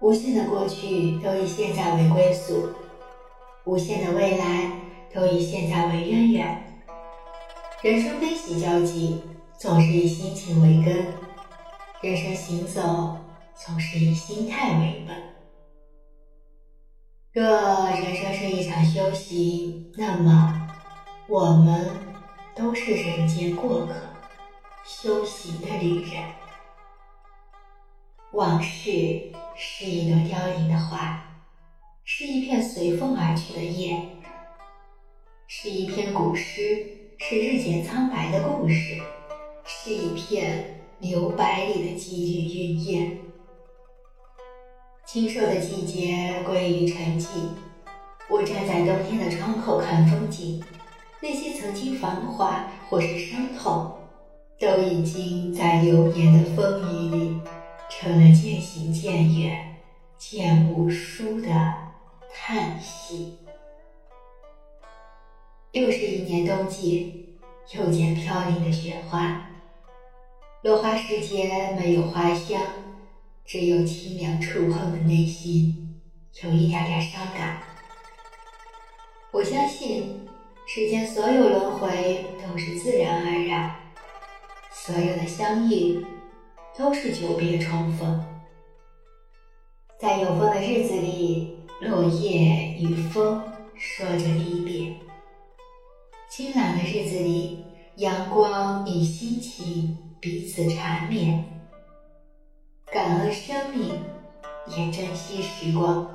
[0.00, 2.70] 无限的过去都以现在为归宿，
[3.64, 4.72] 无限的未来
[5.14, 6.82] 都以现在为渊源。
[7.82, 9.22] 人生悲喜交集，
[9.56, 11.04] 总是以心情为根；
[12.00, 13.18] 人生行走，
[13.54, 15.39] 总是以心态为本。
[17.32, 20.68] 若人生是一场修行，那么
[21.28, 21.88] 我们
[22.56, 23.94] 都是人间过客，
[24.84, 26.24] 修行的旅人。
[28.32, 28.90] 往事
[29.54, 31.22] 是一朵凋零的花，
[32.02, 33.96] 是一片随风而去的叶，
[35.46, 36.84] 是一篇古诗，
[37.16, 39.00] 是日渐苍白的故事，
[39.64, 43.18] 是一片留白里的几缕云烟。
[45.12, 47.26] 清瘦的季节归于沉寂，
[48.28, 50.62] 我站在冬天的窗口看风景，
[51.20, 53.92] 那些曾经繁华或是伤痛，
[54.60, 57.40] 都已经在流年的风雨里。
[57.90, 59.78] 成了渐行渐远、
[60.16, 61.48] 渐无书的
[62.32, 63.36] 叹息。
[65.72, 67.36] 又是一年冬季，
[67.72, 69.50] 又见飘零的雪花。
[70.62, 72.62] 落花时节没有花香，
[73.50, 76.00] 只有清凉触碰的内心，
[76.44, 77.60] 有一点点伤感。
[79.32, 80.20] 我相信，
[80.68, 83.74] 世间所有轮回都是自然而然，
[84.70, 86.06] 所有的相遇。
[86.78, 88.24] 都是久别重逢，
[89.98, 93.42] 在有风的日子里，落叶与风
[93.74, 94.94] 说着离别；
[96.30, 97.64] 清朗的日子里，
[97.96, 101.59] 阳光与心情彼此缠绵。
[103.30, 104.00] 生命，
[104.66, 106.08] 也珍惜时光。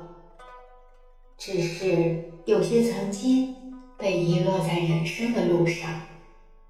[1.38, 3.54] 只是有些曾经
[3.98, 6.00] 被遗落在人生的路上，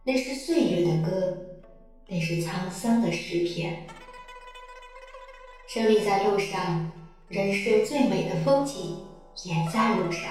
[0.05, 1.39] 那是岁月的歌。
[2.09, 3.85] 那是沧桑的诗篇。
[5.67, 6.93] 生命在路上，
[7.27, 9.05] 人生最美的风景
[9.45, 10.31] 也在路上。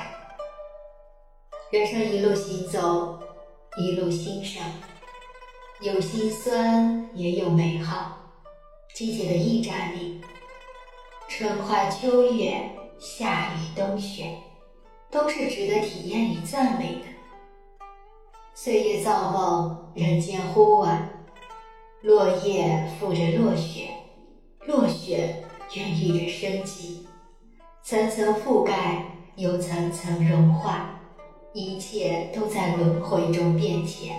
[1.71, 3.19] 人生一路行走，
[3.77, 4.63] 一路欣赏，
[5.81, 8.24] 有心酸也有美好。
[8.95, 10.21] 季节的驿站里，
[11.27, 12.61] 春花秋月，
[12.97, 14.37] 夏雨冬雪，
[15.11, 17.01] 都是值得体验与赞美的。
[18.53, 21.09] 岁月造梦，人间忽晚。
[22.03, 23.89] 落叶覆着落雪，
[24.65, 27.05] 落雪孕育着生机，
[27.83, 29.03] 层层覆盖
[29.35, 31.01] 又层层融化，
[31.51, 34.15] 一切都在轮回中变迁，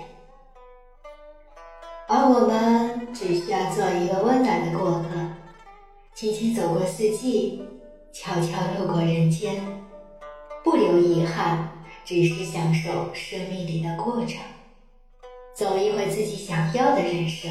[2.08, 2.85] 而我们
[3.18, 5.08] 只需要做一个温暖的过客，
[6.14, 7.62] 轻轻走过四季，
[8.12, 9.64] 悄悄路过人间，
[10.62, 11.66] 不留遗憾，
[12.04, 14.38] 只是享受生命里的过程。
[15.54, 17.50] 走一回自己想要的人生。